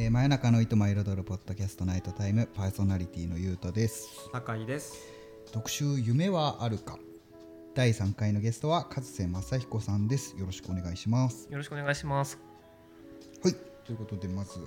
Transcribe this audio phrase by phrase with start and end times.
[0.00, 4.28] えー、真夜中の糸も彩るポッドキャストナイトタイムパーソナリティのゆうとです。
[4.30, 5.12] 酒井です。
[5.50, 7.00] 特集夢はあるか。
[7.74, 10.38] 第3回のゲストは勝瀬正彦さんです。
[10.38, 11.48] よろしくお願いします。
[11.50, 12.38] よろしくお願いします。
[13.42, 13.54] はい。
[13.84, 14.60] ということでまず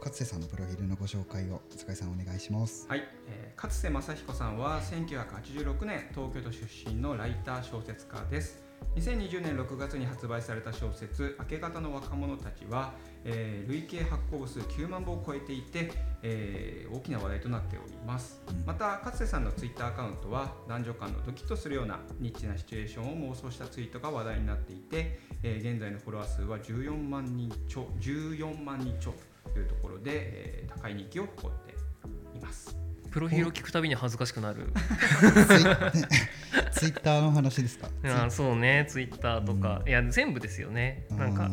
[0.00, 2.86] 勝瀬さんのプロフィールのご紹介を塚井さんお願いします。
[2.86, 12.92] はい、えー、勝瀬正彦さんは1986年東京都出身のライター小説家です2020年6月に発売された小説「明け方の若者たちは」
[13.24, 15.92] えー、累計発行部数9万部を超えていて、
[16.22, 29.12] えー、大きな話題となっております、うん、また勝瀬さんのツイッターアカウントは男女間のドキッとするようなニッチなシチュエーションを妄想したツイートが話題になっていて、えー、現在のフォロワー数は14万人超14万人超
[29.52, 31.74] というところで、えー、高い人気を誇って
[32.38, 32.89] います。
[33.10, 34.72] プロフィールを聞くたびに恥ずかしくなる。
[36.72, 37.88] ツイッターの話ですか？
[38.24, 38.86] あそうね。
[38.88, 41.06] ツイッターとか、うん、いや全部ですよね。
[41.10, 41.50] なんか、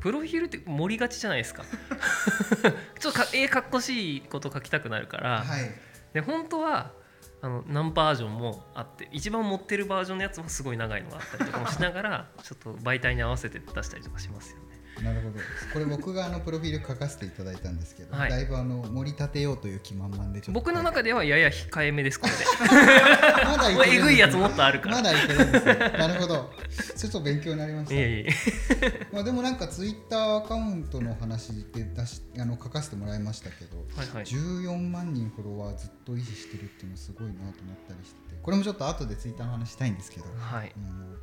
[0.00, 1.64] プロフィールって盛りがちじゃないですか。
[2.98, 5.70] ちょっとかえかっこしいこと書きたくなるから、はい、
[6.14, 6.92] で本当は
[7.40, 14.67] あの何バージョンもあって一番持ってるバージョンのやつもすごい長いのがあったりとかもしながらちょっと媒体に合わせて出したりとかしますよね。
[15.02, 15.38] なるほど。
[15.72, 22.38] これ僕があのプロフィール書かせていただいたんですけど、はい、だいぶあの盛り立てようという気満々で僕の中ではやや控えめですこれで。
[23.44, 24.96] まだいえぐいやつもっとあるから。
[24.96, 26.52] まだいけるんですよなるほど。
[26.96, 29.06] ちょっと勉強になりました。
[29.12, 37.52] まあでもなんかツイッターアカウントの話で出しあの書かせてもらいましたけど、はいはい、14万人フォロワーずっと維持してるっていうのすごいなと思っ
[37.88, 41.18] たりしててこれもちょっと後でツイッターの話したいんですけど、はい、うん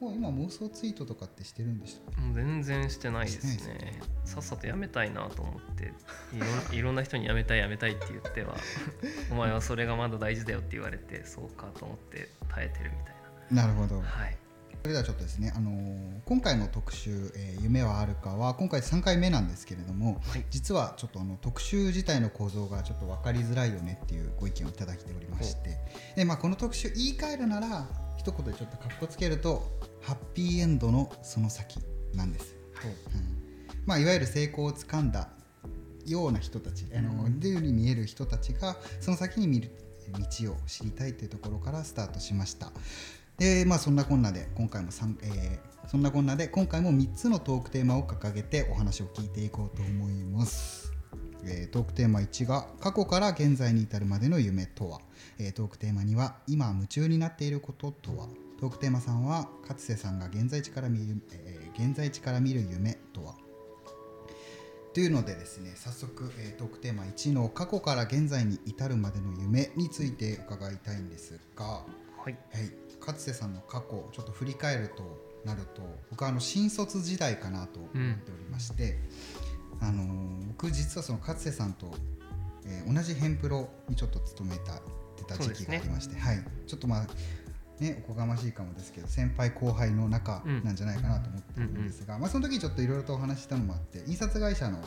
[0.00, 4.00] もう今妄想ツイートとかってしてるんでしたもう全然してないですね。
[4.24, 5.92] さっさとやめたいなと思って。
[6.34, 8.56] いろ いろんな人にやめたいやめたいって言っては
[9.30, 13.14] お前はそれがまだ大事だよって言われてそうかと思って耐えてるみたい
[13.52, 13.62] な。
[13.62, 14.00] なるほど。
[14.00, 14.36] はい
[14.82, 25.78] それではちょっとですね、あのー、今回の特集、えー、夢はあるかは今回3回目なんですけれども、はい、実はちょっとあの特集自体の構造がちょっと分かりづらいよねっていうご意見をいただいておりまして
[26.14, 29.66] で、まあ、この特集言い換えるなら一言でちょっとかっこつけると
[30.02, 31.80] ハッピーエンドのその先
[32.14, 32.54] なんです。
[32.74, 32.86] はい。
[32.86, 32.96] うん。
[33.86, 35.28] まあ、いわゆる成功をつかんだ
[36.06, 39.70] ような人たち、あのでいうに見える人たちがその先に見る
[40.12, 42.72] 道を知りたいというところからスタートしました。
[43.38, 44.90] でまあそんなこんなで今回も
[45.22, 50.92] えー、そんなこんなで今回も3つのトークテーマを掲げてお話を聞いていこうと思います。
[51.44, 55.00] えー、トークテーマ1が過去から現在に至るまでの夢とは、
[55.38, 58.26] えー、トークテーマ2は今夢中になっていることとは。
[58.58, 63.34] トークテーマ3は勝瀬さんが現在地から見る、えー、現在地から見る夢とは。
[64.94, 71.84] というのでですね早速、えー、トークテーマ1の過去から現在に至るまでの夢について伺いたいんですが、
[72.26, 75.04] はい、はい、勝瀬さんの過去ちょっと振り返ると
[75.44, 78.98] なると僕はあの新卒時代かなと思っておりまして、
[79.80, 81.94] うん、あのー、僕実はその勝瀬さんと、
[82.66, 84.80] えー、同じヘンプロにちょっと勤めた
[85.16, 87.06] てた時期がありまして、ね、はい、ちょっとまあ
[87.78, 94.78] ね、おこがましいかもですけど先輩後輩の仲なんじゃないかなと思ってるんですが、まあ、その時ちょっといろいろとお話したのもあって印刷会社の、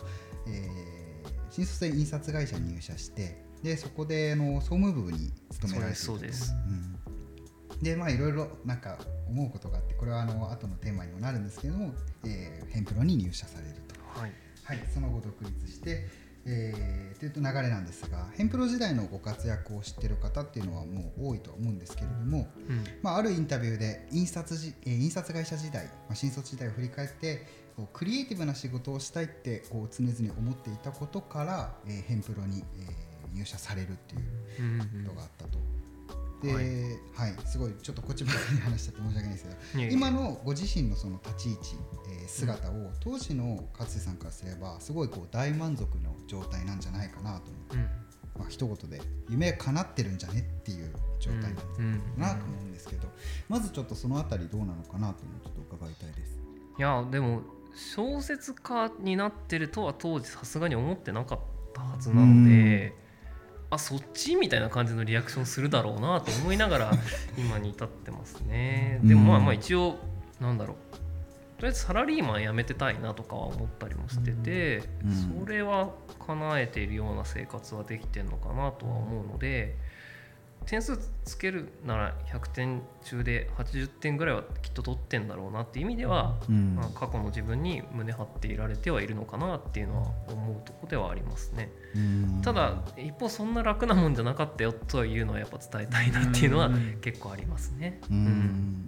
[0.47, 6.98] えー、新卒で印刷会社に入社してでそこであの総務部に勤められてそうです、うん、
[7.81, 8.97] でまあいろいろなんか
[9.27, 11.93] 思うことがあってこれはあの後のテーマにもなるんですけども、
[12.25, 14.31] えー、ヘンプロに入社されると、はい、
[14.63, 16.07] はい、その後独立して
[16.45, 35.59] えー、というと流れなんですがヘンプロ時代のご活躍を知ってる方っていうのはもう多いと思うんですけれども、うん、まあ、あるインタビューで印刷じ、えー、印刷会社時代、まあ、新卒時代を振り返ってこうクリエイティブな仕事をしたいってこう常々思っていたことから、えー、ヘンプロに、えー、入社されるっていうことがあったと。
[36.41, 41.75] で、はい、はい、すごいちょっとこっちばかり話しちゃって申し訳ないですけど今のご自身のその立ち位置、
[42.21, 47.81] えー、姿を当時の勝瀬さんからすればすごいこう大満足の状態なんじゃないかなと思って、うん、
[48.39, 53.07] まあ一言で夢叶ってるんじゃねっていう状態なんじゃないかなと思うんですけど、
[53.49, 56.39] まずちょっとそのあたりどうなのかなというのをちょっと伺いたいです。
[56.77, 57.41] いやでも
[57.75, 61.39] 小説家になってるとは当時さすがに思ってなかっ
[61.73, 63.08] たはずなので。
[63.71, 66.91] あそっちみたいな感じのリアクションするだろうなと思いながら
[67.37, 68.99] 今に至ってますね。
[69.03, 69.97] でもまあまあ一応
[70.39, 70.77] なんだろう。
[71.57, 74.81] とりあえずサラリーマン辞めてたいなとかは思ったりもしてて、
[75.41, 75.89] それは
[76.25, 79.75] 叶えているような生活はできてるのかなとは思うので
[80.65, 91.71] 点数つけるなら100点中で80点ぐらいはきっと取ってんだろうなっていう意味では、うん、まあ、過去の自分に胸張っていられてはいるのかなっていうのは思うとこではありますね。
[92.43, 96.69] ただ一方そんな楽なもんじゃなかったよというのはやっぱ伝えたいなっていうのは
[97.01, 97.99] 結構ありますね。
[98.09, 98.85] うん。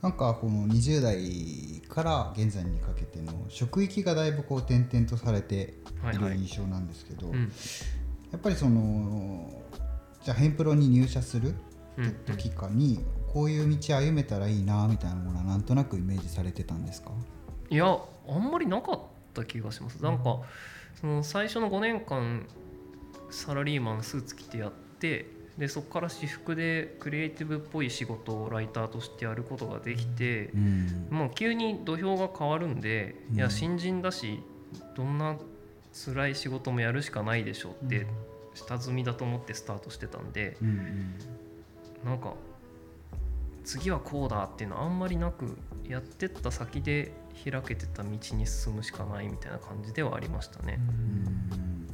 [0.00, 5.74] なんかこの20代から現在にかけての職域がだいぶこう転々とされて
[6.14, 7.26] いる印象なんですけど、
[8.30, 9.50] やっぱりその
[10.22, 11.54] じゃあヘンプロに入社するっ
[12.26, 13.00] て時かに
[13.32, 17.10] こういう道歩めたらいいなみたいなものはなんとなくイメージされてたんですか？
[17.70, 17.98] いや
[18.28, 19.00] あんまりなかっ
[19.34, 20.02] た気がします。
[20.02, 20.40] なんか
[21.00, 22.46] その最初の5年間
[23.30, 34.40] サラリーマンスーツ着てやってでそこから私服でクリエイティブっぽい仕事をライターとしてやることができて、うん、もう急に土俵が変わるんで、うん、いや新人だし
[34.96, 35.36] どんな
[35.92, 38.06] 辛い仕事もやるしかないでしょうって
[38.58, 41.14] 下積みだと思ってスタートしてたんで、うんうん、
[42.04, 42.34] なんか
[43.64, 45.56] 次はこうだっていうのはあんまりなく
[45.86, 47.12] やってった先で
[47.44, 50.78] 開けてた道に進むしかないみたいな感じではありましたね。
[50.78, 51.88] うん。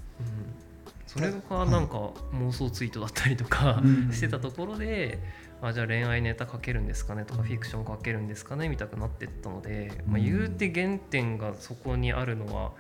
[1.06, 5.19] それがなんか妄想ツイートだったりとか してたところで、
[5.62, 12.72] あじゃあ恋愛ネタ書けるんですかねとかフィクション書けるんですかねみたくなってったので、まあ、言うて原点がそこにあるのは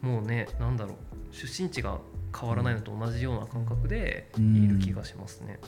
[0.00, 1.98] もうねなんだろう出身地が
[2.36, 5.58] 変わらないのと同じような感覚でいる気がしますね。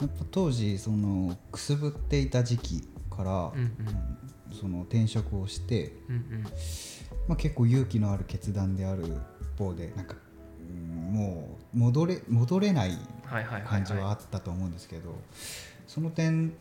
[0.00, 6.46] やっぱ当時そのくすぶっていた時期から、うんうん、その転職をして、うんうん。
[7.28, 10.16] まあ、結構勇気のある決断である一方でなんか
[11.10, 12.98] もう戻れ戻れない
[13.66, 15.14] 感じはあったと思うんですけど
[15.86, 16.52] その点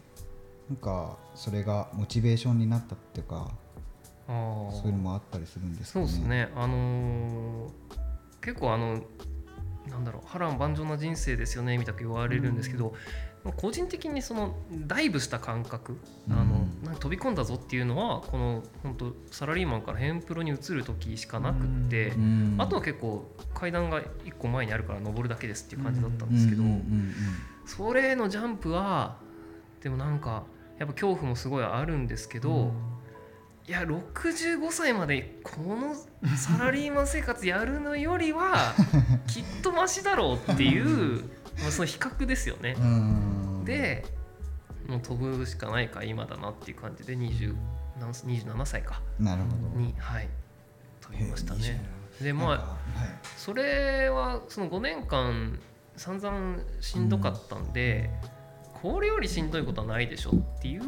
[0.70, 3.52] なんかそれがモチベーションになったっていうか
[4.28, 6.08] そういうのもあったりするんですかね。
[6.08, 6.50] そうですね。
[6.56, 7.70] あのー、
[8.42, 9.02] 結構あの
[9.90, 12.94] なんだろう波乱万丈な人生ですよねみたく言われるんですけど、
[13.58, 15.98] 個人的にそのダイブした感覚、
[16.30, 26.64] うん、あの飛び込んだぞっていうのはこの本当サラリーマンからヘンプロに移る時しかなくって、うん、あとは結構階段が1個前にあるから登るだけですっていう感じだったんですけど、
[27.66, 29.18] それのジャンプは
[29.82, 30.44] でもなんか
[30.78, 32.72] やっぱ恐怖もすごいあるんですけど、うん、
[33.68, 35.96] いや65歳までこの
[36.36, 38.74] サラリーマン生活やるのよりは
[39.28, 41.24] きっとマシだろうっていう。
[41.62, 42.76] まあ、その比較ですよね。
[43.66, 44.04] で
[44.88, 47.56] もう飛ぶしかないか今だなっていう感じで20
[48.00, 49.02] 27歳か。
[49.20, 49.80] なるほど。
[49.80, 50.30] にはい。
[51.02, 51.84] 飛びましたね。
[52.20, 52.60] でまあ、はい、
[53.38, 55.60] それはその5年間
[55.96, 58.10] 散々しんどかったんで、
[58.76, 60.82] うん、これよりしんどいことはないでしょっていう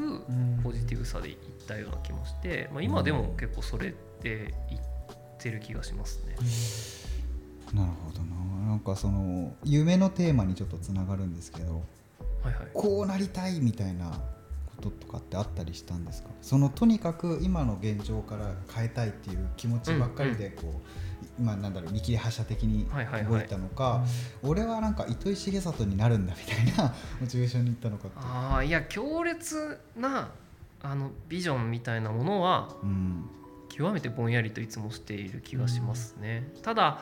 [0.62, 4.77] ポジティブさでいったような気もして、まあ、今でも結構それでいっ
[5.39, 6.36] てる気がしますね。
[7.74, 8.68] なるほどな。
[8.69, 11.83] なんかその夢のテーマにちょっとつながるんですけど、
[12.44, 14.12] はいはい、こうなりたいみたいな
[14.75, 16.30] こととかってあったりしたんですか？
[16.42, 20.74] そのとにかく今の現状から変えたいっていう気持ちばっかりでこう、うん。
[20.75, 20.81] うん、
[21.39, 22.86] 今なんだろう見切り発車的に
[23.27, 23.94] 動いたのか、はい。
[23.94, 24.09] はいはい、
[24.44, 30.30] 俺はなんか糸井重里になるんだみたいなモチベーションにいったのかああいや強烈な
[30.83, 33.30] あのビジョンみたいなものは、うん、
[33.69, 36.51] 極めてぼんやりといつもしている気がしますね。
[36.56, 37.01] うん、ただ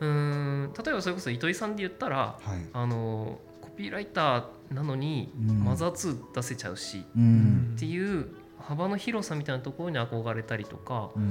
[0.00, 8.28] うん例えばそれこそ糸井さんで言ったら、はい、あのコピーライターなのにマザー2出せちゃうし、うん、っていう
[8.60, 11.28] 幅の広さみたいなところに憧れたりとか、うんうん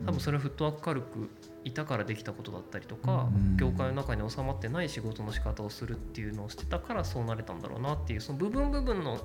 [0.00, 1.30] うん、多分それはフットワーク軽く
[1.64, 9.20] いたからできたことだったりとか、うん、業界の中に収まってない仕事の仕方をするっていうのをしてたからそうなれたんだろうなっていうその部分部分の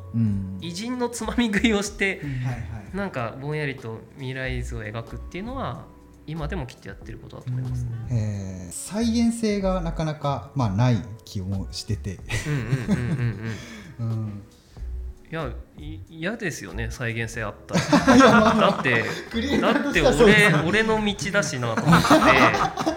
[0.62, 2.22] 偉人のつまみ食いをして、
[2.94, 5.86] うん、なんかぼんやりと未来図を描くっていうのは
[6.28, 8.68] 今でもきっとやってることだと思いますね。
[8.72, 12.13] 再現性がなかなか、まあ、ない気もしてて。
[12.13, 12.18] い
[15.36, 15.51] や
[16.10, 18.56] 嫌ですよね再現性あったら。
[18.72, 19.04] だって
[19.60, 22.96] だって俺俺の道だしなと思って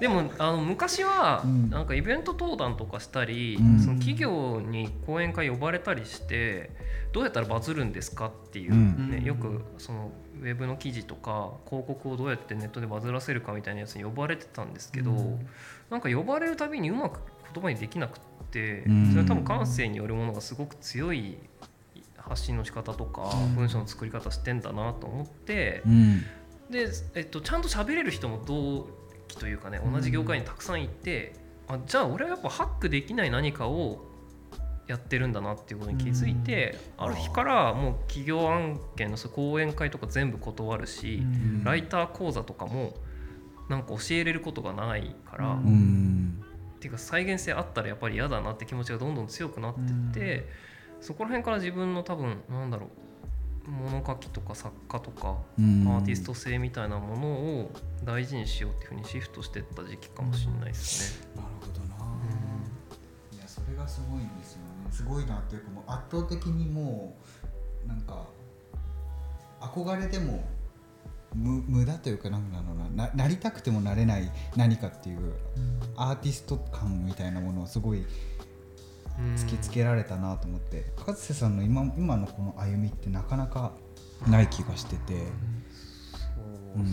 [0.00, 6.70] でもあの昔はなんかイベント登壇とかしたり、うん、その企業に講演会呼ばれたりして
[7.12, 15.46] どうやったらバズるんですかっていう、ね、うん、よくそのウェブの記事とか広告をどうやってネットでバズらせるかみたいなやつに呼ばれてたんですけど、うん、
[15.90, 17.20] なんか呼ばれるたびにうまく
[17.52, 18.20] 言葉にできなくっ
[18.50, 21.36] てそれは多分感性によるものがすごく強い
[22.30, 25.82] 発信の仕方とか文章の作り方してんだなと思って、
[26.70, 28.88] で、えっと、ちゃんと喋れる人も同
[29.28, 31.34] 期というかね同じ業界にたくさんいて、
[31.68, 34.06] あじゃあ俺はやっぱハックできない何かを
[34.86, 41.22] やってるんだなっていうことに気づいて、ある日からもう企業案件の講演会とか全部断るし、
[41.64, 42.94] ライター講座とかも
[43.68, 45.58] なんか教えれることがないから、っ
[46.78, 49.84] ていうか再現性あったらやっぱり嫌だなって気持ちがどんどん強くなってっ
[50.14, 50.48] て、
[51.00, 57.70] そこら辺から自分の多分なんだろう物書きとか作家とかアーティスト性みたいなものを
[58.04, 61.28] 大事にしようっていうふうにシフトしてった時期かもしれないですね。
[61.36, 62.12] なるほどな、
[63.32, 67.16] うん、いやそれがすごいんですよすごいなっていうかもう圧倒的にも
[67.84, 68.26] うなんか
[69.60, 70.44] 憧れても
[71.34, 75.34] 無無駄というかなんだろうなななりたくてもなれない何かっていう、
[75.96, 78.04] アーティスト感みたいなものをすごい
[79.36, 80.92] 突きつけられたなと思って。
[80.96, 83.72] 勝瀬さんの今今のこの歩みってなかなか
[84.28, 85.14] ない気がしてて。
[85.14, 86.90] そうね、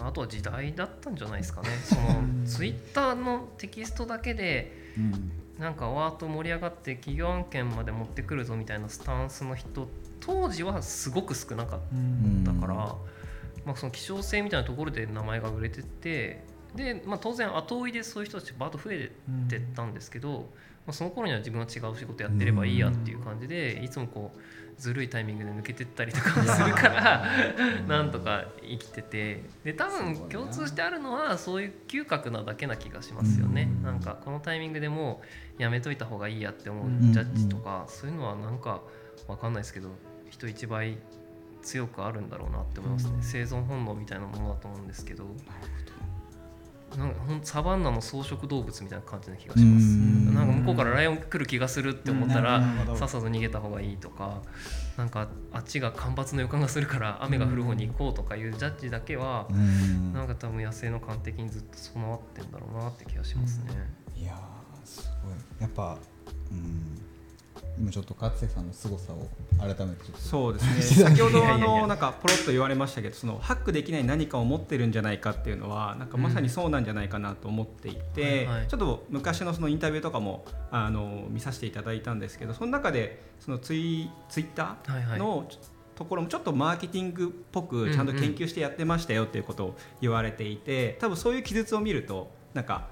[0.00, 1.68] あとは時代だったんじゃないですかね。
[1.82, 4.72] そのツイッターのテキストだけで、
[5.58, 9.88] なんかワート盛り上がって企業案件まで持ってくるぞみたいなスタンスの人
[10.20, 11.80] 当時はすごく少なかっ
[12.44, 12.74] たから、
[13.64, 19.12] まあ、その希少性みたいなところで名前が売れててで、まあ、当然後追いでそういう人たちバーッと増え
[19.48, 20.50] てったんですけど、
[20.86, 24.40] まあ、その頃には自分は違う仕事やってればいいやっていう感じでいつもこう
[24.76, 27.26] ずるいタイミングで抜けてったりとかするから
[27.86, 29.42] なんとか生きてて。
[29.64, 33.70] で多分共通してあるのはそういう嗅覚なだけな気がしますよね。
[33.82, 35.22] なんかこのタイミングでも
[35.58, 38.82] うやめといた方がいいやって思うジャッジとかそういうのはなんか
[39.26, 39.90] 分かんないですけど
[40.28, 40.98] 人一倍
[41.62, 45.24] 強くあるんだろうなって思いますね、生存本能みたいなものだと思うんですけど。
[46.96, 49.86] なんかほんサバンナの草食動物みたいな感じな気がします。
[50.34, 52.62] なんか向こうからライオン来る気がするって思ったら
[52.96, 54.42] さっさと逃げた方がいいとか
[54.96, 59.48] なんかあっちが干ばつの予感がするから雨が降る方に行こうとかいうジャッジだけは
[60.12, 63.72] なんか多分野生の感的にずっと備わってんだろうなって気がしますね。
[64.16, 64.38] いや
[64.84, 65.34] すごい。
[65.60, 65.98] やっぱ
[66.50, 66.93] うん
[67.84, 71.04] 今ちょっと勝瀬さんの凄さを改めてそうですね。
[71.04, 85.46] 先ほどあのなんかポロッと言われましたけどそのハックできない何かを持ってるんじゃないかっていうのはなんかまさにそうなんじゃないかなと思っていて、ちょっと昔のそのインタビューとかもあの見させていただいたんですけどその中でそのツイツイッターの、
[85.94, 92.88] ところもちょっとマーケティングっぽくちゃんと研究してやってましたよっていうことを言われていて多分そういう記述を見るとなんか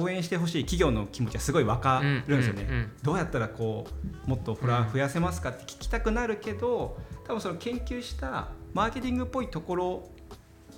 [0.00, 3.86] 講演してほしい企業の気持ちはすごい分かるんですよね、うんうんうん、どうやったらこ
[4.26, 10.08] うもっとフォロワー増やせますかって聞きたくなるけど多分その研究したマーケティングっぽいところ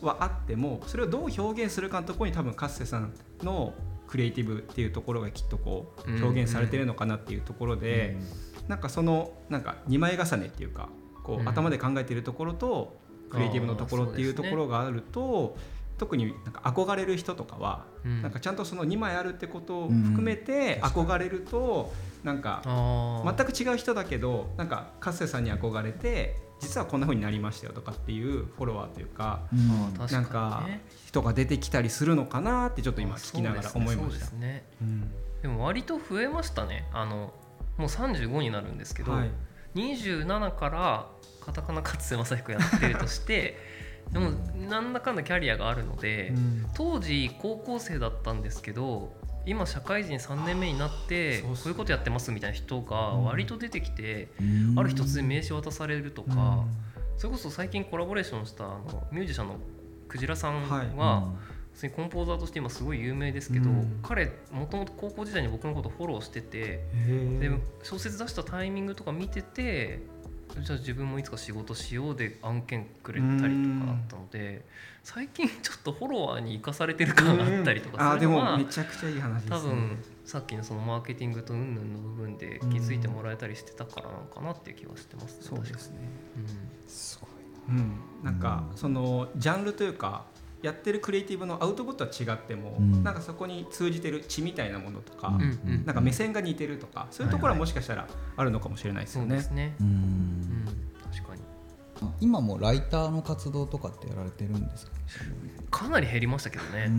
[0.01, 3.75] はあってもそれをどう表現するかのところに多分カッセさんの
[4.07, 8.63] クリエイティブっていうところがきっとこう表現されてるのかなっていうところで、うん。
[8.63, 10.89] うん、なんかそのなんか2枚重ねっていうか
[11.25, 12.97] こう頭で考えているところと
[13.31, 15.57] クリエイティブのところっていうところがあると、
[15.99, 22.63] 特になんか憧れる人とかは、うん、なんかちゃんとその2枚あるってことを含めて憧れると、なんか
[23.25, 30.67] 全く違う人だけどなんかカッセさんに憧れて実はこんなふうになりましたよとかっていうフォロワーというか、うん、なんか
[31.07, 34.27] 人が出てきたりするのかなってちょっと今聞きながら思いました。
[34.31, 34.65] で、ね。
[34.81, 35.11] うん、
[35.43, 36.89] でも割と増えましたね。
[36.93, 37.33] あの
[37.77, 39.31] もう35になるんですけど、はい、
[39.75, 41.07] 27から
[41.45, 43.57] カタカナ勝瀬正彦やってるとして
[44.13, 44.31] でも
[44.69, 49.13] なんだかんだキャリアがあるので、うん、当時高校生だったんですけど
[49.47, 59.57] 今社会人3年目になってこういうことやってますみたいな人が割と出てきて、うん、ある日突然名刺渡されるとか、うん、それこそ最近コラボレーションしたあのミュージシャンの
[60.07, 60.79] クジラさんは、
[61.21, 61.59] はい。
[61.73, 66.85] 普通にコンポーザーとして今すごい有名ですけど、うん、彼もともと高校時代に僕のことフォローしてて
[67.39, 67.51] で
[67.85, 70.01] 小説出したタイミングとか見てて
[70.63, 74.65] じゃあ自分もいつか仕事しようで案件くれたりとかあったので
[75.03, 85.97] 最近ちょっとフォロワーに生かされてる感があったりとかするのはめちゃくちゃいい話、ね、多分さっきのそのマーケティングとうんぬんの部分で気づいてもらえたりしてたからなのかなっていう気はしてます、ね、そうですね、
[86.37, 87.27] うん、すご
[87.73, 90.25] いな、うん、なんかそのジャンルというか
[90.63, 99.37] やってるクリエイティブのアウトプットは違っても、うん、なんかそこに通じてる血みたいなものとか、うん、なんか目線が似てるとか、そういうところはもしかしたらあるのかもしれないですよね。
[99.37, 99.75] はいはい、ね。
[99.81, 100.67] うん。
[101.13, 101.43] 確かに。
[102.21, 104.93] 今もライターの活動とかってやられてるんですか？
[105.71, 106.91] かなり減りましたけどね、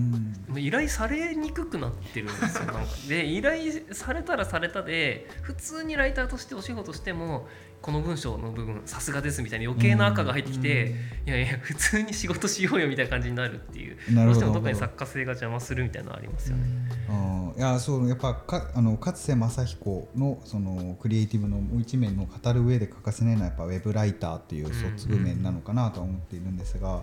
[0.58, 2.66] 依頼されにくくなってるんですよ。
[2.66, 2.82] なんか。
[3.08, 7.48] で依頼されたらされたで普通にライターとしてお仕事しても
[7.82, 10.94] この文章の部分さすがですみたいな余計な赤が入ってきて、
[11.26, 13.98] いやいや普通に仕事しようよみたいな感じになるっていう。
[14.14, 14.60] どうしてもど。
[14.60, 16.64] っかに作家性が邪魔するみたいなのありますよね。
[17.10, 27.02] あいやそうやっぱかあの勝瀬正彦のそのクリエイティブの一面の語る上で欠かせないのはやっぱウェブライターっていう卒面なのかなとは思っているんですが、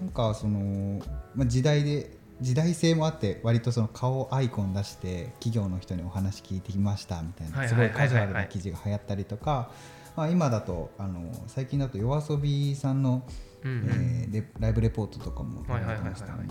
[0.00, 1.00] うん、なんかその、
[1.34, 9.70] まあ、時代で時代性もあって割とその顔アイコン出して企業の人にお話聞いてきましたみたいなすごいカジュアルな記事が流行ったりとか。
[10.18, 13.24] まあ、今だとあの最近だと yoasobi さんの、
[13.62, 16.48] うん、えー、ライブレポートとかもやってましたね。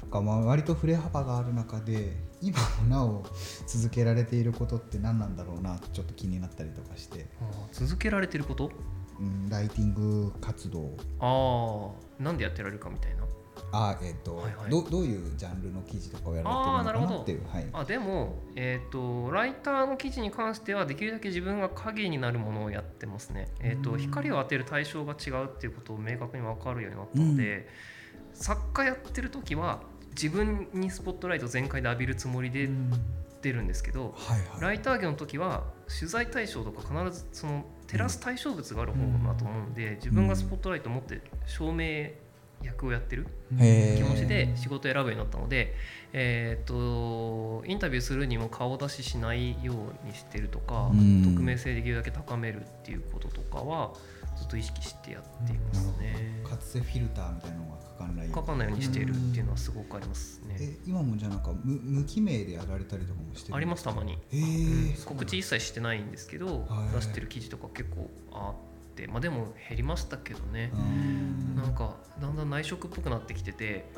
[0.00, 3.24] とかまあ割と振れ幅がある中で今もなお
[3.68, 7.26] 続けられていることって何なんだろうなとちょっと気になったりとかして。
[7.70, 8.72] 続けられてること、
[9.20, 10.96] うん、ライティング活動。
[11.20, 13.22] ああなんでやってられるかみたいな
[13.72, 27.68] あえっ、ー、と、はいはい、どどういうジャンルの記事とかをやられてるのかなっていうはい、あでも、えーと、ライターの記事に関してはできるだけ自分が影になるものをやってますね、えーと、光を当てる対象が違うっていうことを明確に分かるようになったので、
[28.32, 32.68] 作家やってる時は自分にスポットライト全開で浴びるつもりで
[33.42, 42.10] 出るんですけど、はいはい、ライター業の時は取材対象とか必ずその照らす対象物がある方だと思うんで、自分がスポットライトを持って照明
[42.62, 45.74] 役をやってる気持ちで仕事を選ぶようになったので、
[46.12, 53.92] えーと、インタビューするにも顔出ししないようにしてるとか、匿名性できるだけ高めるっていうこととかは
[54.36, 56.42] ずっと意識してやっていますね。
[56.48, 60.56] かつてフィルターみたいなのがかかんないかかんないようにしているっていうのはすごくありますね。
[60.60, 68.65] え今もじゃなんか無無記名でやられたりとかもしてありますたまに、えー、うん、告知一切してないんですけど、出してる記事とか結構あって。
[69.06, 70.72] まあでも減りましたけどね。
[71.54, 73.90] なんかだんだん内職っぽくなってきてて。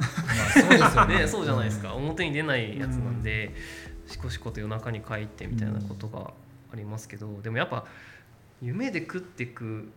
[0.55, 1.29] そうですよ ね。
[1.29, 1.95] そうじゃないですか。
[1.95, 3.55] 表に出ないやつなんで
[4.09, 6.33] しこしこと夜中に帰ってみたいなことが
[6.73, 7.87] ありますけどでもやっぱ
[8.63, 9.91] 夢で食っていく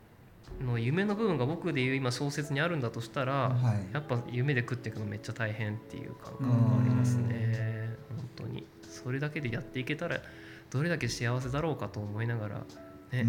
[0.59, 7.95] の夢の部分が僕でいう今小説にあるんだとしたら、はい、やっぱ夢で食っていくのめっちゃ大変っていう感覚がありますね。
[8.09, 8.67] 本当に。
[8.83, 10.19] それだけでやっていけたら
[10.69, 12.61] どれだけ幸せだろうかと思いながら
[13.11, 13.25] ね、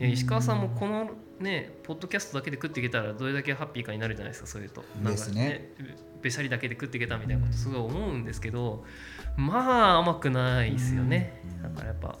[0.00, 4.82] いや石川さんもこのねポッドキャストだけで食っていけたらどれだけハッピーかになるじゃないですかそういうと。
[5.02, 5.74] なんかね
[6.22, 8.84] べしゃりだけで食っていけたみたいなことすごい思うんですけど
[9.36, 11.42] まあ甘くないですよね。
[11.62, 12.18] だからやっぱ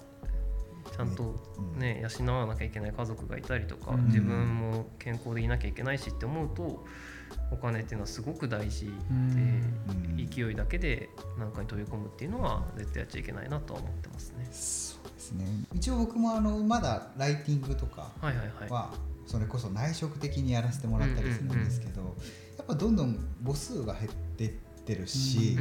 [0.94, 1.34] ちゃんと
[1.76, 6.84] ね養わなきゃいけない家族がいたりとか自分も健康でいなきゃいけないしって思うと
[7.50, 14.48] お金っていうのはすごく大事で勢いだけで何かに飛び込むっていうのは絶対やっちゃいけないなとは思ってますね。
[15.28, 15.46] ですね。
[15.74, 18.12] 一応僕もあのまだライティングとか
[18.70, 18.90] は
[19.26, 22.00] それこそ内職的にやらせてもらったりするんですけど
[22.56, 24.50] やっぱどんどん母数が減ってっ
[24.88, 25.56] てるし、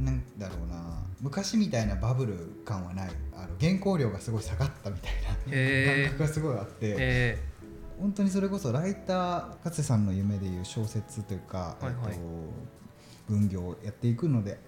[0.00, 3.10] うなんだろうな昔みたいなバブル感はない。
[3.34, 7.52] あの原稿料がすごい下がったみたいな感覚がすごいあって。
[8.00, 12.20] 本当にそれこそライター勝瀬さんの夢でいう小説というか、はいはい、えっと、
[13.28, 14.58] 分業をやっていくので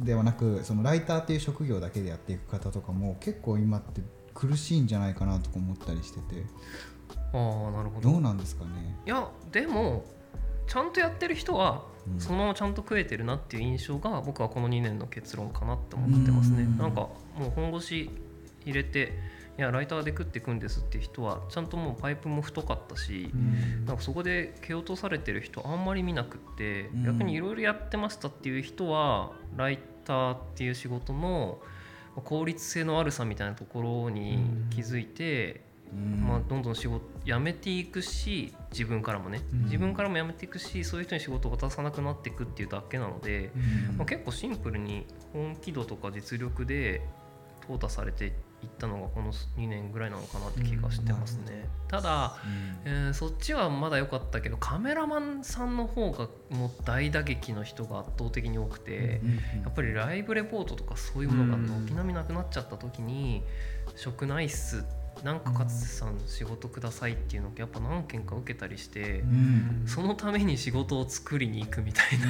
[0.00, 4.02] ではなくそのライターっていう職業だけでやっていく方とかも結構今って
[4.34, 6.44] 苦しいんじゃないかなとか思ったりしてて。
[7.32, 8.10] ああなるほど。
[8.12, 8.96] どうなんですかね。
[9.06, 10.04] いやでも
[10.66, 11.84] ちゃんとやってる人は
[12.18, 16.62] そのままちゃんと食えてるなっていう印象が僕はこの2年の結論かなって思ってますね。
[16.62, 16.78] ん。
[16.78, 18.10] なんかもう本腰
[18.64, 19.12] 入れて
[19.58, 23.30] いやライターで食っていくんですっていう人はちゃんともうパイプも太かったし、
[23.86, 31.58] なんかそこで蹴落とされてる人あんまり見なくって、逆にいろいろやってましたっていう人はライターっていう仕事の
[32.24, 34.38] 効率性の悪さみたいなところに
[34.70, 43.50] 気づいて、まあ、どんどん仕事辞めていくし自分からもね、自分からも辞めていくしそういう人に仕事を渡さなくなっていくっていうだけなので、
[43.96, 47.02] まあ、結構シンプルに本気度とか実力で
[47.66, 48.32] 淘汰されていっ
[48.78, 52.36] たのがこの2年ぐらいなのかなって気がしてますね、ただ、
[52.84, 59.20] えー、そっちはまだ良かったけどカメラマンさんの方がもう大打撃の人が圧倒的に多くて、
[59.62, 63.42] やっぱりライブレポートとかそういうものが軒並みなくなっちゃった時に
[63.96, 64.84] 「職ないっす」
[65.24, 69.24] なんか勝瀬さん仕事くださいっていうのをやっぱ何件か受けたりして、
[69.86, 72.26] そのために仕事を作りに行くみたいな、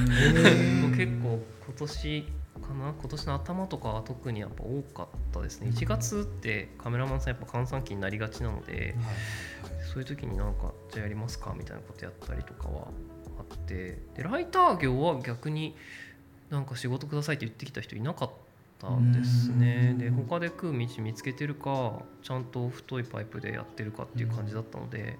[0.96, 2.26] 結構今年
[2.58, 5.70] かな今年の頭とかは特にやっぱ多かったですね。
[5.70, 8.94] 1月ってカメラマンさんやっぱ閑散期になりがちなので、
[9.92, 12.88] そういう時になんかじゃあやりますかみたいなことやったりとかは
[13.38, 15.74] あってでライター業は逆に
[16.50, 18.30] なんか仕事くださいって言ってきた人いなかっ
[18.78, 19.94] たですね。
[19.98, 25.18] で他で食う道見つけてるかちゃんと太いパイプでやってるかっていう感じだったので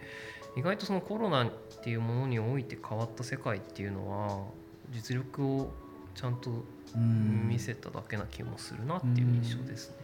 [0.57, 1.51] 意外とそのコロナっ
[1.83, 4.44] ていうものにおいて変わった世界っていうのは
[4.90, 5.70] 実力を
[6.14, 6.64] ちゃんと
[6.96, 9.96] 見せただけな気もするなっていう印象ですね。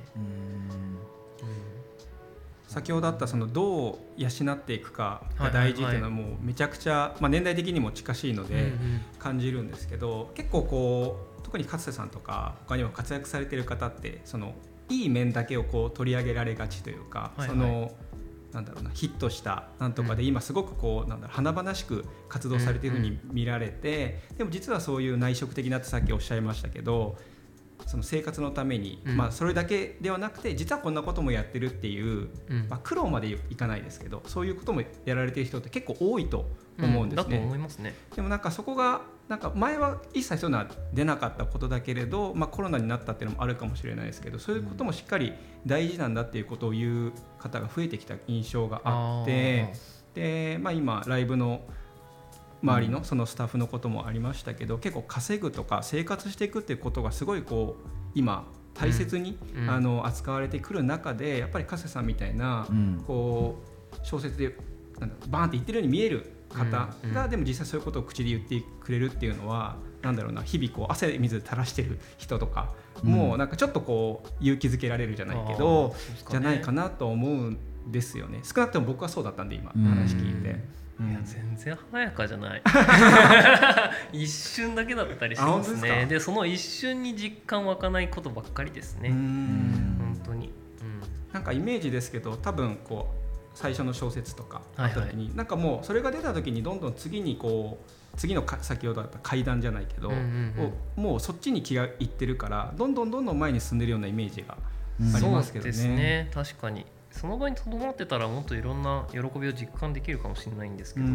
[2.66, 8.72] 先ほどあったそのどう養っていくかが大事っていうのはもうめちゃくちゃ、まあ、年代的にも近しいので
[9.18, 14.54] 感じるんですけど結構こう特に勝瀬さんとか他にも活躍されてる方ってその
[14.88, 17.92] いい面だけをこう取り上げられがちというか、その
[18.54, 27.18] なんだろうなヒットしたなんとかで今すごくこうなんだろう華々しく活動されているふうに見られて、でも実はそういう内職的なってさっきおっしゃいましたけど
[27.86, 37.94] その生活のために、うん、まあ、それだけではなくて実はこんなこともやってるっていう、うん、まあ、苦労までいかないですけどそういうこともやられてる人って結構多いと思うんですね。
[38.14, 45.32] でもなんかそこがなんか前は一切そういうのは出なかったことだけれど、まあ、コロナになったっていうのもあるかもしれないですけどそういうこともしっかり
[45.66, 49.72] 大事なんだっていうことを言う方が増えてきた印象があって
[50.14, 51.62] で、まあ、今ライブの
[52.62, 64.56] 周りのそのスタッフのこともありましたけど結構稼ぐとか生活していくっていうことがすごいこう今大切に、うん、あの扱われてくる中でやっぱり加瀬さんみたいな、うん、こう小説で
[64.98, 75.94] なんだバーンって言ってるように見える方が、でも実際そういうことを口で言ってくれるっていうのはなんだろうな日々こう汗水垂らしてる人とか、もうなんかちょっとこう勇気づけられるじゃないけど、ね、
[76.30, 77.58] じゃないかなと思うん
[77.90, 78.40] ですよね。
[78.42, 80.84] 少なくとも僕はそうだったんで今話聞いて。
[80.96, 82.62] いや全然華やかじゃない。
[84.12, 86.06] 一瞬だけだったりしますね。
[86.08, 89.08] でその一瞬に実感湧かないことばっかりですね。
[89.10, 90.52] 本当に、うん、
[91.32, 93.23] なんかイメージですけど多分こう
[93.54, 104.56] 最初の小説とかあった時に、はいはい、なんかもうそれが出た時にどんどん次にこう次のか先ほどあった階段じゃないけど、うんうんうん、もうそっちに気がいってるからどんどんどんどん前に進んでるようなイメージが
[105.14, 105.72] ありますけどね。
[105.72, 111.06] そうですね確かにその場にとどまってたらもっといろんな喜びを実感できるかもしれないんですけど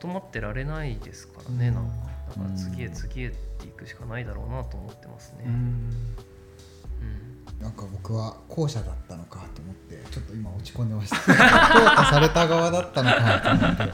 [0.00, 1.96] とど、まってられないですからね、うん、なんか
[2.28, 5.44] だから次へ次へっていくしかないだろうなと思ってますね。
[7.60, 11.16] うんなんか僕は後者だったのかと思ってちょっと今落ち込んでました。
[11.30, 13.84] 淘汰された側だったのかと思って。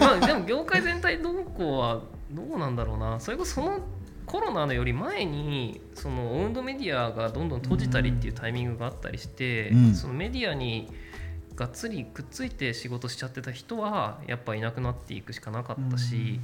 [0.00, 3.20] まあでも業界全体どうこうはどうなんだろうな。
[3.20, 3.78] それこそその
[4.24, 10.88] コロナのより前にそのオウンドメディアがどんどん閉じたりっていうタイミングがあったりして、うん、そのメディアに
[11.56, 16.36] がっつりくっついて仕事しちゃってた人はやっぱいなくなっていくしかなかったし、うん。
[16.36, 16.42] ぱ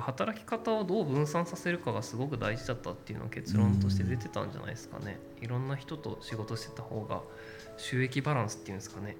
[0.00, 7.22] 働き方をどう分散させるかがすごく大事だったっていうのが結論として出てたんじゃないですかね、いろんな人と仕事してた方が
[7.76, 9.16] 収益バランスっていうんですかね、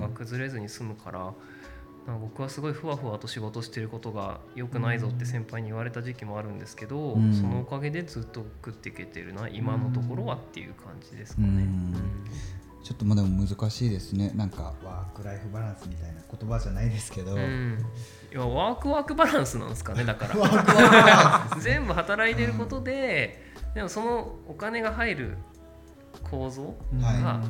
[0.00, 1.32] が崩れずに済むから
[2.20, 11.68] 僕はすごいふわふわと仕事してることが良くないぞって先輩に言われた時期もあるんですけど、そのおかげでずっと食っていけてるな今のところはっていう感じですかね。
[12.82, 14.32] ちょっとまあでも難しいですね。
[14.34, 17.78] なんかワークライフバランスみたいな言葉じゃないですけど、うん、
[18.32, 21.56] いやワークワークバランスなんですかねだから。
[21.60, 25.36] 全部働いてることで、うん、でもそのお金が入る
[26.24, 27.42] 構造が、は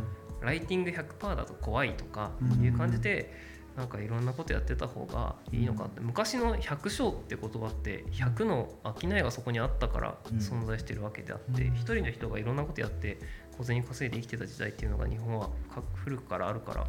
[0.42, 3.32] い、ライティング100%だと怖いとかいう感じで、
[3.74, 13.20] うん、なんかいろんなことやってた方がいいのかって、昔の百姓って言葉って100の商いがそこにあったから存在してるわけであって一、人の人がいろんなことやって
[13.56, 15.50] 小銭稼いで生きてた時代っていうのが日本は
[15.94, 16.86] 古くからあるから、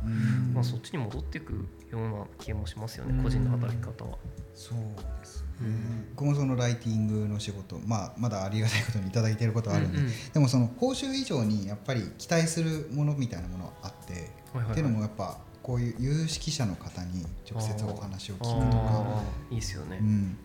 [0.53, 1.53] まあ、そっちに戻っていく
[1.91, 4.17] ような気もしますよね、個人の働き方は。
[4.55, 4.77] そう
[5.19, 20.37] ですね、うん、僕もそのライティングの仕事、まあ、まだありがたいことに頂いてることはあるんで、うんうん、でもその報酬以上にやっぱり期待するものみたいなものはあって、はいはいはい、っていうのもやっぱこういう有識者の方に直接お話を聞くとかいいですよね、うん、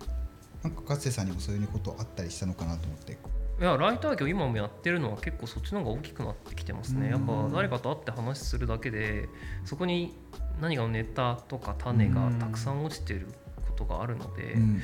[0.63, 3.19] なんか勝瀬さんにもそういうことあったりしたのかなと思って
[3.61, 9.29] いやライター業今もやってるのは結構そっちの方が大きくなってきてますね、やっぱ誰かと会って話するだけで
[9.65, 10.15] そこに
[10.61, 14.81] 何かネタとか種がたくさん落ちてることがあるので、うん、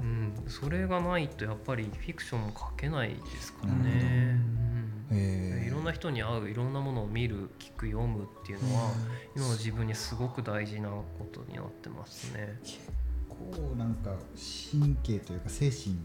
[0.00, 4.40] うん、それがないとやっぱりフィクションも書けないですからね。
[5.10, 8.90] うん、いろんな人に会ういろんなものを見る聞く読むっていうのは
[9.36, 12.58] 今の自分にすごく大事なことになってますね。
[12.64, 12.78] 結
[13.38, 14.12] 構なんか
[14.80, 15.96] 神経というか精神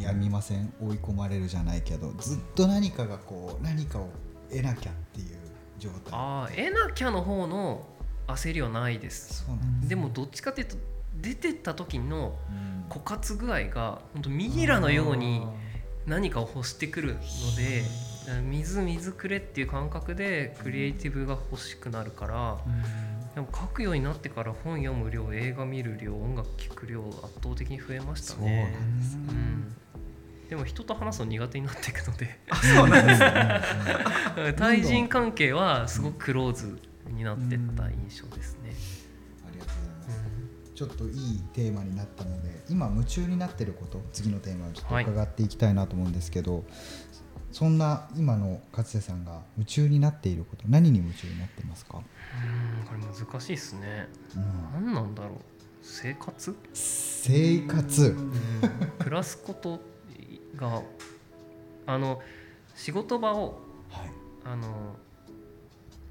[0.00, 4.08] やみません追い込まれるじゃないけどずっと何かがこう何かを
[4.50, 5.26] 得なきゃっていう
[5.78, 6.12] 状態。
[6.12, 7.86] ああ得なきゃの方の
[8.28, 9.44] 焦りはないです。
[9.44, 10.76] そうなんです、でもどっちかっていうと
[11.20, 12.38] 出てった時の
[12.88, 15.46] 枯渇具合が本当ミイラのように
[16.06, 17.20] 何かを欲してくるの
[17.56, 17.82] で
[18.48, 22.58] 水水くれっていう感覚でクリエイティブが欲しくなるから、
[23.34, 28.70] でも書くようになってから本読む量映画見る量音楽聴く量圧倒的に増えましたね。
[28.72, 29.76] そうなんですね、うん
[30.52, 32.38] でも人と話すの苦手になっていくので。
[32.76, 38.74] そうなんです 対人関係はすごくクローズになってった印象ですね、
[39.48, 40.26] ありがとうございま
[40.62, 46.64] す、うん、ちょっといいテーマになったので今夢中になってること次のテーマをちょっと伺っていきたいなと思うんですけど、はい、
[47.50, 51.96] そんな今の勝瀬さんが夢中になっていること何に夢中になっていますか？
[51.96, 55.38] うんこれ難しいですね、うん、何なんだろう。
[55.80, 56.54] 生活？
[56.74, 58.32] 生活、うん、
[58.98, 59.91] 暮らすこと
[60.56, 60.82] が
[61.86, 62.20] あの
[62.74, 63.60] 仕事場を、
[63.90, 64.10] はい、
[64.44, 64.96] あの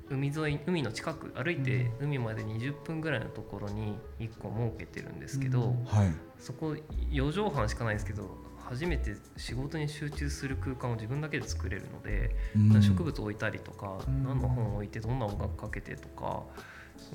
[0.10, 5.86] 海沿い海の近く歩いて海まで20分ぐらいのところに1個設けてるんですけど、うん。
[5.86, 6.76] はい、そこ
[7.12, 16.44] 4畳半しかないですけど初めて仕事に集中する空間を自分だけで作れるので、うん、植物置いたりとか、うん、何の本を置いてどんな音楽かけてとか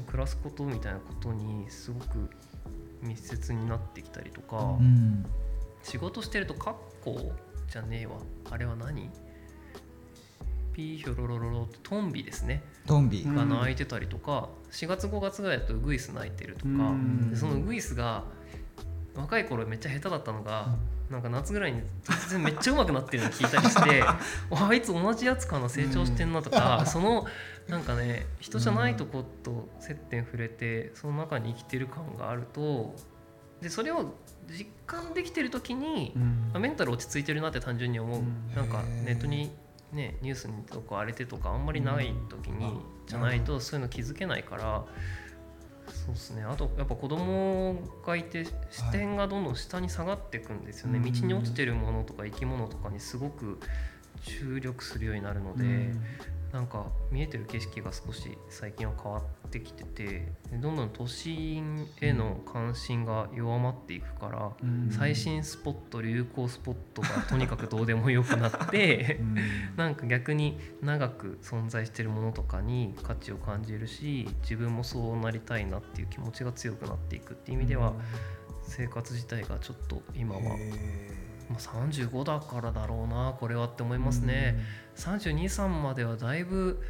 [0.06, 2.30] 暮らすことみたいなことにすごく
[3.02, 4.78] 密接になってきたりとか、
[5.82, 6.74] 仕事してるとカッ
[7.14, 7.32] コ
[7.70, 8.16] じゃねえわ。
[8.50, 9.08] あれは何？
[10.72, 12.62] ピーヒョロロロロってトンビですね。
[12.86, 13.24] トンビ。
[13.24, 16.68] が鳴いてたりとか、4月5月ぐらいだとウグイス鳴いてるとか
[17.34, 18.24] そのウグイスが
[19.14, 20.74] 若い頃めっちゃ下手だったのが、
[21.08, 27.26] なんか夏ぐらいに突然めっちゃ上手くなってるの聞いたりして あいつ同じやつかな成長してんなとか、その
[27.68, 32.96] なんかね人じゃないとこと接点触れてその中に生きてる感があると
[33.62, 34.14] でそれを
[34.48, 36.12] 実感できてる時に、
[36.54, 39.50] うん、メンタル落ち着いてるなって単純に思う、うん、なんかネットに
[39.92, 44.84] ねニュースにとか荒れてとかあんまりない時に、じゃないとそういうの気づけないから。
[45.88, 46.42] そうですね。
[46.42, 53.60] あとやっぱ子供がいて視点がどんどん下に下がっていくんですよね、はい、道に落ちてるものとか生き物とかにすごく
[54.22, 55.92] 注力するようになるので、
[56.56, 69.36] なんか見えてる景色が少し最近は変わってきててどんどん都心への関心が弱まっていくから、うん、最新スポット流行スポットが とにかくどうでもよくなってうん、
[69.76, 77.92] なんか逆に長く存在してるものとかに価値を感じるし自分もそうなりたいなっていう気持ちが強くなっていくっていう意味では、
[78.62, 80.40] 生活自体がちょっと今は。
[81.48, 84.58] まあ、35だからだろうなこれはって思いますね、
[84.96, 86.82] うん、323まではだいぶ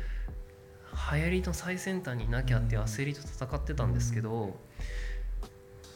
[1.13, 4.57] 流行りの最先端にいなきゃって焦りと戦ってたんですけど、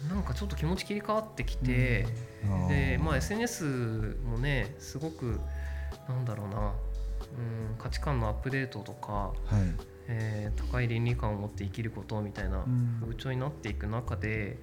[0.03, 2.07] うん、なんかちょっと気持ち切り替わってきて、
[2.44, 5.40] うん、で、まあ、SNS もねすごく
[6.09, 9.33] なんだろうな、うん、価値観のアップデートとか、は
[9.99, 12.64] い、えー、高い倫理観を持って生きることみたいな
[13.01, 14.59] 風潮になっていく中で、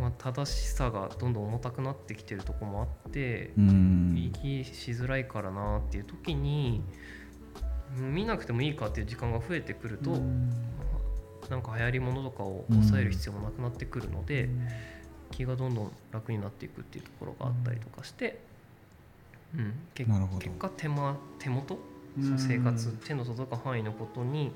[0.00, 6.82] まあ、正しさがどんどん重たくなってきてるとこもあって、生きしづらいからなっていう時に
[7.94, 10.12] 見なくてもいいかっていう時間が増えてくると、
[11.50, 14.48] なんか流行りものとかを抑える必要もなくなってくるので、
[15.30, 18.40] 気がどんどん楽になっていくっていうところがあったりとかして、
[19.54, 20.10] うん、結
[20.58, 21.78] 果手間手元
[22.20, 24.52] その生活手の届く範囲のことに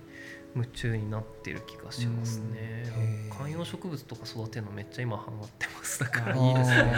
[0.54, 2.84] 夢中になってる気がしますね。
[3.30, 6.00] 観葉植物とか育てるのめっちゃ今ハマってます。
[6.00, 6.90] だからいいですね。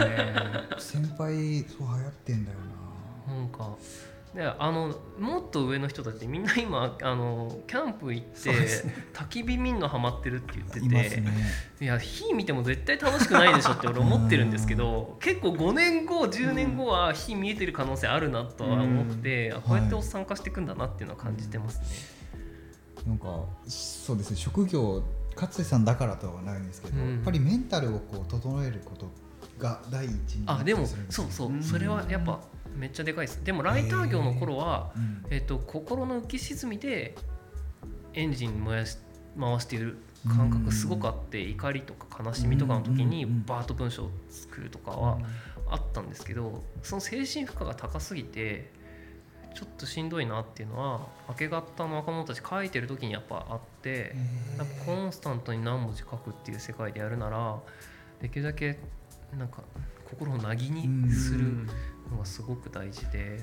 [0.79, 2.57] 先輩そう流行ってんだよ
[3.27, 3.33] な。
[3.35, 3.75] なんか
[4.33, 8.55] であのもっと上の人たちみんな今あのキャンプ行って、ね、
[9.13, 11.33] 焚き火見んのハマってるって言っててい,、ね、
[11.79, 21.85] いや火見ても絶対楽しくないでしょって俺思ってるんですけど結構5年後10年後は火見えてる可能性あるなとは思って、うん、こうやって参加していくんだなっていうのは感じてますね。
[22.95, 24.37] はい、なんかそうですね。
[24.37, 25.03] 職業
[25.35, 29.11] 勝瀬さんだからとはないんですけど、うん、やっぱりメンタルをこう整えること
[29.59, 31.61] が第一にあでもそうそう。
[31.61, 32.39] それはやっぱ
[32.75, 33.43] めっちゃでかいです。
[33.43, 34.91] でもライター業の頃は、
[35.29, 37.15] えーと心の浮き沈みで
[38.13, 38.97] エンジン燃やし
[39.39, 45.17] 回している感覚すごくあって怒りとか悲しみとかの時にバーッと文章を作るとかは
[45.69, 48.71] あったんですけどその精神負荷が高すぎて
[49.53, 54.15] ちょっとしんどいなっていうのは明け方の若者たち書いてる時にやっぱあって
[54.57, 57.59] やっぱコンスタントに何文字書くっていう世界でやるなら
[58.21, 58.79] できるだけ
[59.37, 59.63] なんか
[60.09, 61.67] 心をなぎにする
[62.11, 63.39] のがすごく大事で、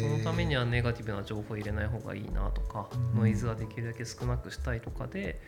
[0.00, 5.40] そのためにはネガティブな情報を入れない方がいいなとか、ノイズはできるだけ少なくしたいとかで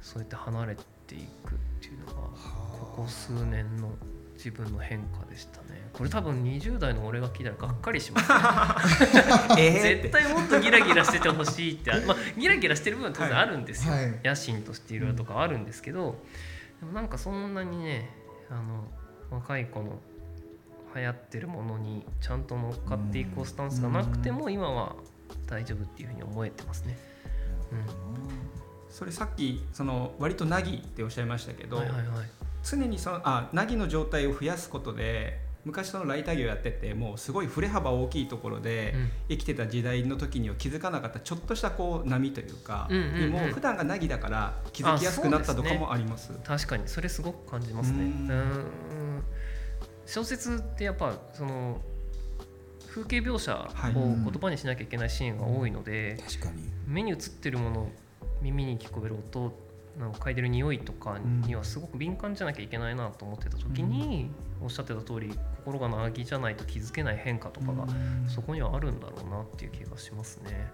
[0.00, 3.90] そうやって離れていくっていうのがここ数年の
[4.34, 5.90] 自分の変化でしたね。
[5.92, 9.80] これ多分20代の俺が聞いたらがっかりしますね。
[10.00, 16.24] 絶対もっとギラギラしててほしいってまあギラギラしてる部分は当然あるんですよ、はい、野心としていろいろとかあるんですけど、
[16.80, 18.08] でもなんかそんなにね
[18.48, 18.90] あの
[19.30, 19.98] 若い子の
[20.94, 24.96] 流行ってるものにちゃんと乗っかっていこうスタンスがなくても今は
[25.46, 26.98] 大丈夫っていうふうに思えてますね。
[27.72, 32.06] うん、それさっきその割となぎっておっしゃいましたけど、はいはいはい、
[32.64, 38.94] 常にそのあなぎの状態を増やすことで昔そのライター業やっててもうすごい振れ幅大きいところで
[39.28, 46.88] 生きてた時代の時には気づかなかったちょっとしたこう波というか、うんうんうん、もう普段がなぎだから気づきやすくなったとかもあります、ね、確かに。
[46.88, 47.98] それすごく感じますね。
[47.98, 48.64] うん
[50.10, 51.80] 小説ってやっぱその
[52.88, 56.52] 風景描写を言葉にしなきゃいけないシーンが多いので、はい
[56.88, 57.88] 目に映ってるもの
[58.42, 59.52] 耳に聞こえる音
[59.96, 64.28] なんか嗅いでる匂いとかにはすごく敏感じゃなきゃいけないなと思ってた時に、
[64.60, 67.86] おっしゃってた通り心がなぎじゃないと気づけない変化とかが
[68.26, 70.72] そこにはあるんだろうなっていう気がしますね、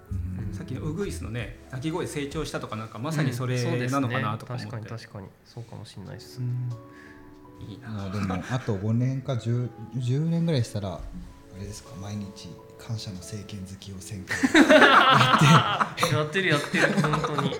[0.48, 5.26] うん、さっきのウグイスのね鳴き声成長したとかなんかまさにそれなのかなとか思って、うんね、確かに確かに。
[5.44, 6.40] そうかもしれないです、
[7.60, 8.10] いいな。
[8.10, 11.00] でもあと5年か 10, 10年ぐらいしたらあ
[11.58, 16.14] れですか毎日感謝の政権好きを1000回 やって。
[16.14, 16.92] やってるやってる。
[17.02, 17.56] 本当に。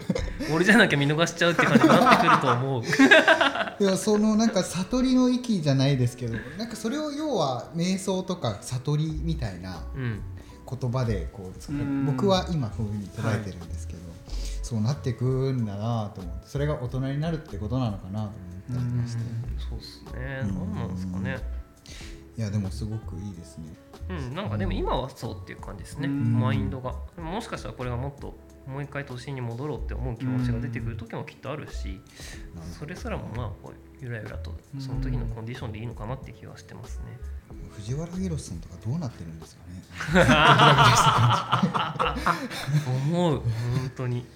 [0.54, 2.82] 俺じゃなきゃ見逃しちゃうって感じになってくると思う。
[3.82, 18.55] いやそのなんか悟りの域じゃないですけどなんかそれを要は瞑想とか悟りみたいな言葉でこう、うん、僕は今こういうふうに捉えてるんですけど、はい、そうなっていくんだなと思ってそれが大人になるってことなのかなと思って。
[18.70, 19.22] ってありまして
[19.68, 21.38] そうですね何なんですかね。
[22.37, 23.72] いやでもすごくいいですね。
[24.11, 24.35] うん。
[24.35, 26.07] なんかでも今はそうっていう感じですね。
[26.07, 26.94] マインドが。
[27.16, 32.00] もしかしたらこれがもっともう一回都心に戻ろうって思う気持ちが出てくる時もきっとあるし
[32.79, 37.18] それすらもまあこうゆらゆらとその時のコンディションでいいのかなって気はしてますね。
[37.76, 39.83] 藤原宏さんとかどうなってるんですかね。
[43.09, 43.38] 思う。
[43.38, 43.44] 本
[43.96, 44.26] 当に